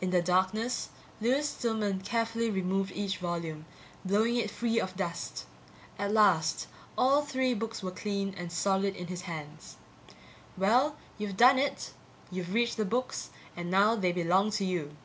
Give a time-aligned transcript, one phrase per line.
[0.00, 0.88] In the darkness,
[1.20, 3.64] Lewis Stillman carefully removed each volume,
[4.04, 5.46] blowing it free of dust.
[6.00, 6.66] At last
[6.98, 9.76] all three books were clean and solid in his hands.
[10.58, 11.92] Well, you've done it.
[12.28, 14.96] You've reached the books and now they belong to you.